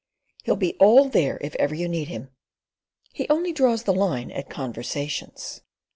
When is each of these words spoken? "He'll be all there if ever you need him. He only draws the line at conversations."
"He'll 0.45 0.55
be 0.55 0.73
all 0.79 1.09
there 1.09 1.37
if 1.41 1.53
ever 1.57 1.75
you 1.75 1.87
need 1.87 2.07
him. 2.07 2.31
He 3.13 3.29
only 3.29 3.53
draws 3.53 3.83
the 3.83 3.93
line 3.93 4.31
at 4.31 4.49
conversations." 4.49 5.61